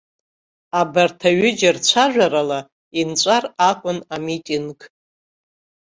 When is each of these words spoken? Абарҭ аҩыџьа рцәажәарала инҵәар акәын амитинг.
Абарҭ 0.79 1.19
аҩыџьа 1.29 1.69
рцәажәарала 1.75 2.59
инҵәар 2.99 3.43
акәын 3.69 3.99
амитинг. 4.15 4.79